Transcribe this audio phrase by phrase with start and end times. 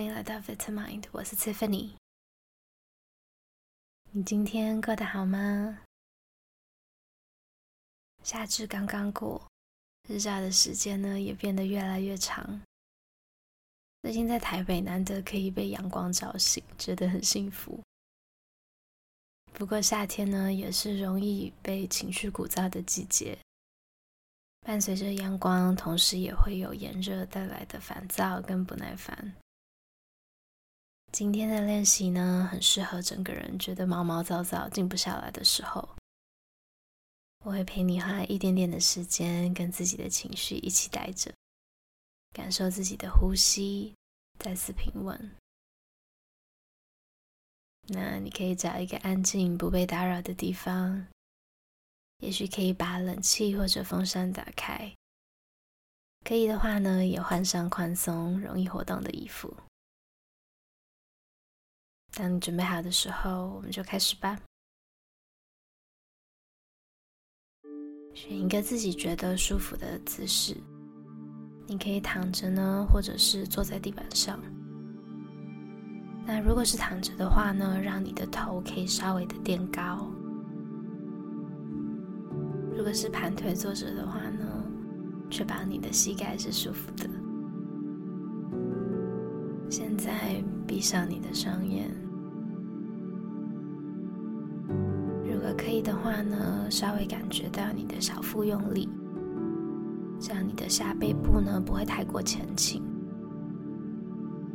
[0.00, 1.90] 欢迎来到 Vitamin，我是 Tiffany。
[4.12, 5.80] 你今天过得好吗？
[8.24, 9.46] 夏至刚刚过，
[10.08, 12.62] 日照的时间呢也变得越来越长。
[14.00, 17.78] 最近在台北难得可以被阳光照醒，觉得很幸福。
[19.52, 23.38] 不过夏天呢也是容易被情绪鼓噪的季节。
[24.60, 29.36] 伴随着阳光，同时也会有炎热带来的烦躁跟不耐烦。
[31.12, 35.88] 今天的练习呢，很适合整个人觉得毛毛躁躁、静不下来的时候。
[37.44, 41.32] 我会陪你花一点点的时间，跟自己的情绪一起待着，
[42.32, 43.94] 感受自己的呼吸，
[44.38, 45.36] 再次平稳。
[47.88, 51.08] 那你可以找一个安静、不被打扰的地方。
[52.18, 54.94] 也许可以把冷气或者风扇打开，
[56.24, 59.56] 可以的话呢，也换上宽松、容易活动的衣服。
[62.12, 64.38] 当你准备好的时候，我们就开始吧。
[68.12, 70.54] 选一个自己觉得舒服的姿势，
[71.66, 74.38] 你可以躺着呢，或者是坐在地板上。
[76.26, 80.10] 那如果是躺着的话呢，让你的头可以稍微的垫高。
[82.76, 84.64] 如果是盘腿坐着的话呢，
[85.30, 87.08] 确保你的膝盖是舒服的。
[89.70, 91.88] 现在闭上你的双眼，
[95.24, 98.88] 如果可以的话呢，稍微感觉到你的小腹用力，
[100.18, 102.82] 这样你的下背部呢不会太过前倾。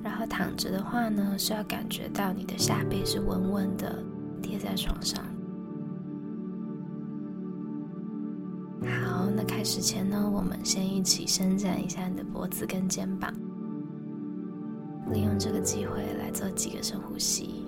[0.00, 4.00] 然后躺着的话呢，是要感觉到你的下背是稳稳的
[4.40, 5.24] 贴在床上。
[9.04, 13.34] 好，那开始前呢，我们先一起伸展一下你的脖子跟肩膀，
[15.12, 17.64] 利用这个机会来做几个深呼吸。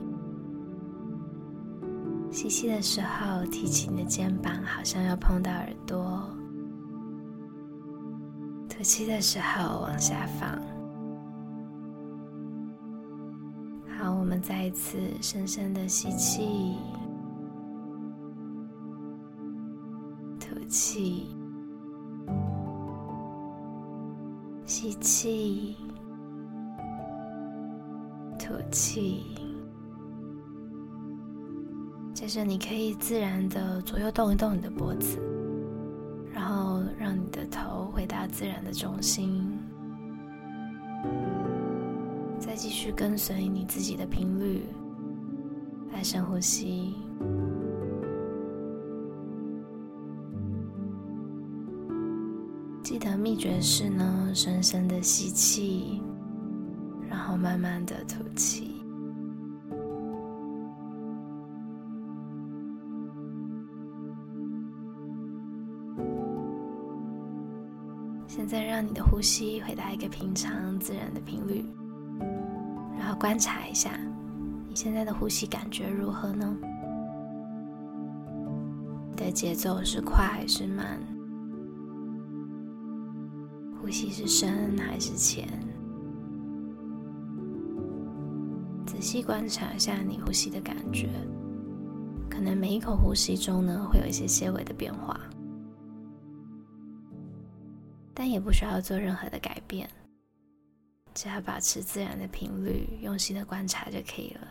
[2.31, 5.99] 吸气的时候，提起你的肩膀，好像要碰到耳朵；
[8.69, 10.59] 吐气的时候，往下放。
[13.99, 16.77] 好，我们再一次深深的吸气。
[20.41, 21.29] 吐气，
[24.65, 25.77] 吸气，
[28.73, 29.23] 气。
[32.13, 35.19] 接着，你可以自然的左右动一动你的脖子，
[36.33, 39.59] 然后让你的头回到自然的中心，
[42.39, 44.65] 再继续跟随你自己的频率
[45.93, 46.95] 来深呼吸。
[52.85, 56.01] 记得秘诀是呢，深深的吸气，
[57.13, 58.83] 然后慢慢的吐气。
[68.27, 71.63] 现在让你的呼吸回到一个平常自然的频率，
[72.99, 73.91] 然后观察一下
[74.67, 76.57] 你现在的呼吸感觉如何呢？
[79.11, 80.99] 你的节奏是快还是慢？
[83.81, 85.47] 呼吸是深还是浅？
[89.03, 91.09] 细观察一下你呼吸的感觉，
[92.31, 95.21] 可能每一口呼吸中呢，会有一些些微的变化，
[98.15, 99.91] 但也不需要做任何的改变，
[101.15, 104.47] 只要保持自然的频率，用心的观察就可以了。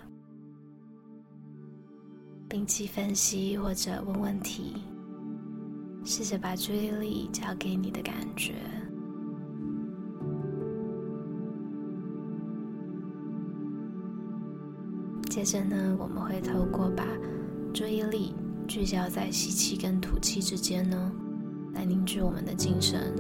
[2.50, 4.84] 摒弃分析或者问问题，
[6.04, 8.56] 试着把注意力交给你的感觉。
[15.32, 17.06] 接着呢，我们会透过把
[17.74, 18.36] 注意力
[18.68, 21.10] 聚焦在吸气跟吐气之间呢，
[21.74, 23.16] 来凝聚我们的精神，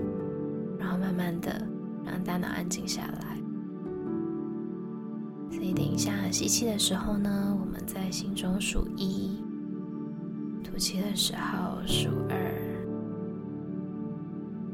[0.77, 1.65] 然后慢慢的
[2.03, 3.37] 让大脑安静下来。
[5.49, 9.41] 所以等一下吸气的时候呢，我们在心中数一；
[10.65, 12.35] 吐气的时候数二；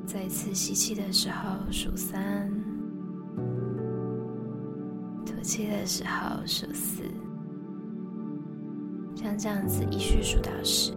[0.08, 2.50] 再一次吸气的时候数三；
[5.24, 7.04] 吐气的时候数四。
[9.20, 10.94] 像这样子一序数到十。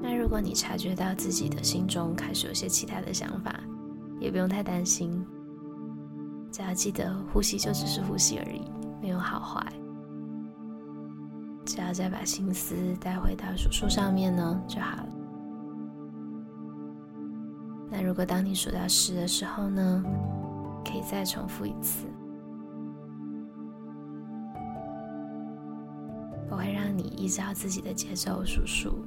[0.00, 3.58] 那如果你察觉到自己的心中开始有些其他的想法，
[4.20, 5.26] 也不用太担心，
[6.52, 8.62] 只要记得呼吸就只是呼吸而已，
[9.02, 9.66] 没有好坏。
[11.66, 15.08] 只要再把心思带回到数数上面呢，就好了。
[17.90, 20.04] 那如果当你数到十的时候呢，
[20.84, 22.06] 可以再重复一次。
[26.50, 29.04] 我会让你依照自己的节奏数数。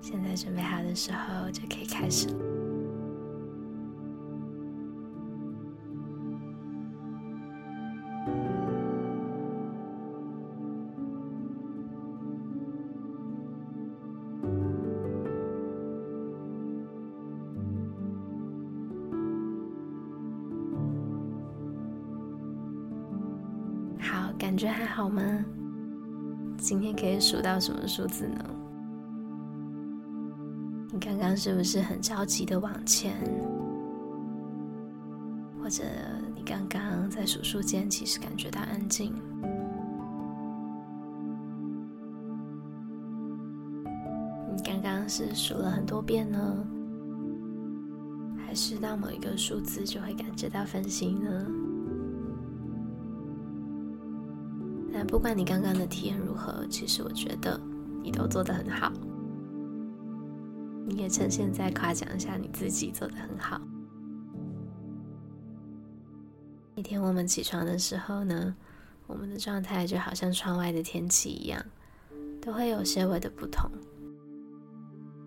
[0.00, 2.44] 现在准备好的时候，就可以开始了。
[23.98, 25.44] 好，感觉还好吗？
[26.66, 28.44] 今天可以数到什么数字呢？
[30.92, 33.12] 你刚刚是不是很着急的往前？
[35.62, 35.84] 或者
[36.34, 39.14] 你刚刚在数数间其实感觉到安静？
[44.52, 46.66] 你刚刚是数了很多遍呢？
[48.44, 51.46] 还是到某一个数字就会感觉到分心呢？
[54.98, 57.60] 但不管你刚刚的体验如何，其实我觉得
[58.02, 58.90] 你都做得很好。
[60.86, 63.60] 你也趁现在夸奖一下你自己做得很好。
[66.74, 68.56] 那天我们起床的时候呢，
[69.06, 71.62] 我们的状态就好像窗外的天气一样，
[72.40, 73.70] 都会有些微的不同。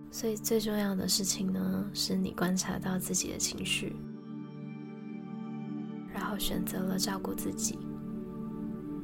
[0.10, 3.95] 所以最重要的事情呢，是你观察到自己的情绪，
[6.12, 7.77] 然后选择了照顾自己。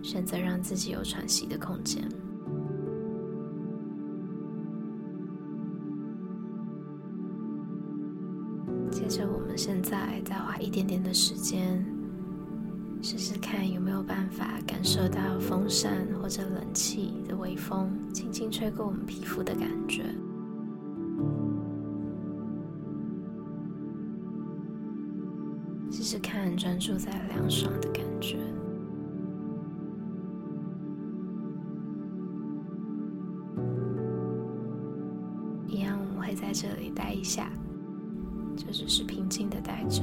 [0.06, 2.08] 选择让自己有喘息的空间。
[8.92, 11.84] 接着，我们现在再花一点点的时间，
[13.02, 20.04] 试试看有没有办法感受到风扇或者冷气的微风轻轻吹过我们皮肤的感觉。
[25.90, 28.15] 试试看专注在凉爽的感觉。
[36.34, 37.52] 在这里待一下，
[38.56, 40.02] 就只是平静的待着。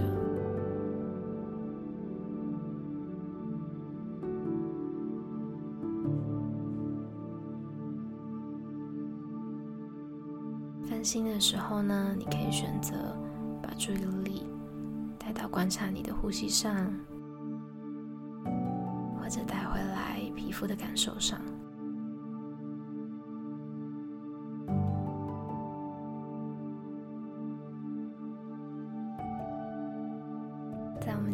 [10.85, 12.95] 分心的时候呢，你可以选择
[13.63, 14.47] 把注意力
[15.19, 16.93] 带到观察你的呼吸上，
[19.19, 21.41] 或者带回来皮肤的感受上。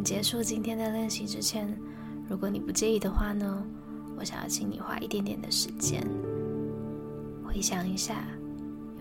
[0.09, 1.69] 结束今天的练习之前，
[2.31, 3.63] 如果你不介意的话呢，
[4.19, 6.03] 我想要请你花一点点的时间，
[7.45, 8.25] 回想一下，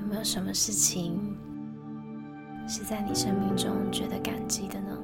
[0.02, 1.18] 有没有什么事情
[2.68, 4.98] 是在你生命中觉得感激的呢？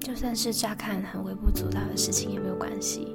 [0.00, 3.14] 就算是乍看很微不足道的事情也没有关系，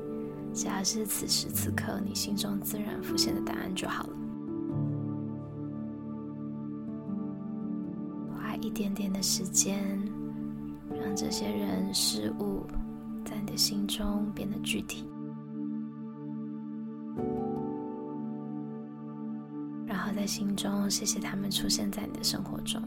[0.54, 4.14] 只要是此时此刻你心中自然浮现的答案就好了。
[8.36, 9.82] 花一点点的时间，
[11.02, 12.64] 让这些人事物
[13.26, 15.04] 在你的心中变得具体，
[19.86, 22.82] 然后在心中谢谢他们出现在你的生活中。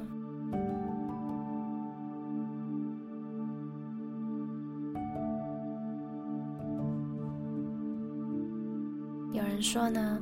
[9.33, 10.21] 有人说呢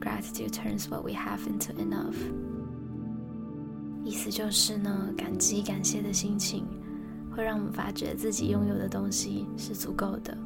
[0.00, 2.14] ，Gratitude turns what we have into enough。
[4.04, 6.64] 意思就是呢，感激、感谢的心情
[7.34, 10.36] 会让我们发觉自己拥有的东西是足够的。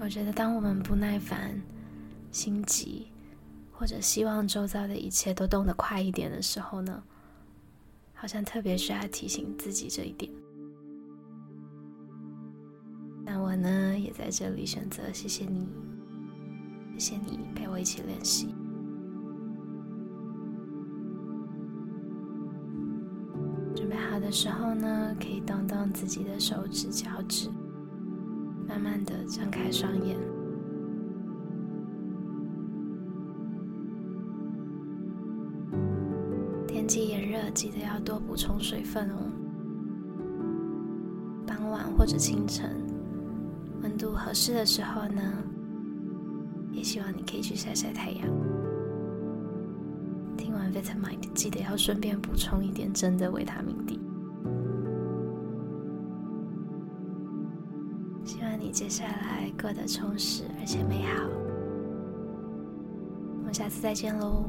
[0.00, 1.60] 我觉得，当我们不耐烦、
[2.30, 3.06] 心急，
[3.70, 7.02] 或者希望周遭的一切都动得快一点的时候呢，
[8.12, 10.30] 好像特别需要提醒自己这一点。
[13.24, 15.68] 那我呢，也在这里选择谢谢你，
[16.98, 18.54] 谢谢你陪我一起练习。
[24.22, 27.50] 的时候呢，可以动动自己的手指、脚趾，
[28.66, 30.16] 慢慢的张开双眼。
[36.66, 39.16] 天气炎热，记得要多补充水分哦。
[41.46, 42.70] 傍晚或者清晨，
[43.82, 45.20] 温度合适的时候呢，
[46.70, 48.26] 也希望你可以去晒晒太阳。
[50.36, 54.00] 听完 Vitamind，记得要顺便补充一点真的维他命 D。
[58.82, 61.22] 接下来过得充实而且美好，
[63.38, 64.44] 我们下次再见喽。